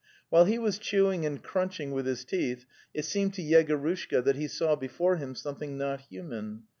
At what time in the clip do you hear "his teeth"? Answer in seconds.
2.07-2.65